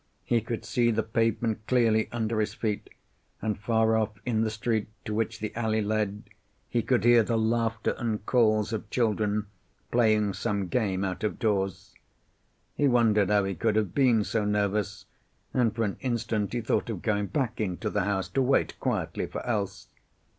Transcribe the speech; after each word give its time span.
He 0.25 0.41
could 0.41 0.65
see 0.65 0.89
the 0.89 1.03
pavement 1.03 1.59
clearly 1.67 2.09
under 2.11 2.39
his 2.39 2.55
feet, 2.55 2.89
and 3.39 3.55
far 3.55 3.95
off 3.95 4.19
in 4.25 4.41
the 4.41 4.49
street 4.49 4.87
to 5.05 5.13
which 5.13 5.37
the 5.39 5.55
alley 5.55 5.83
led 5.83 6.23
he 6.67 6.81
could 6.81 7.03
hear 7.03 7.21
the 7.21 7.37
laughter 7.37 7.93
and 7.99 8.25
calls 8.25 8.73
of 8.73 8.89
children, 8.89 9.45
playing 9.91 10.33
some 10.33 10.69
game 10.69 11.03
out 11.03 11.23
of 11.23 11.37
doors. 11.37 11.93
He 12.73 12.87
wondered 12.87 13.29
how 13.29 13.43
he 13.43 13.53
could 13.53 13.75
have 13.75 13.93
been 13.93 14.23
so 14.23 14.43
nervous, 14.43 15.05
and 15.53 15.75
for 15.75 15.83
an 15.83 15.97
instant 16.01 16.53
he 16.53 16.61
thought 16.61 16.89
of 16.89 17.03
going 17.03 17.27
back 17.27 17.61
into 17.61 17.91
the 17.91 18.01
house 18.05 18.27
to 18.29 18.41
wait 18.41 18.79
quietly 18.79 19.27
for 19.27 19.45
Else. 19.45 19.89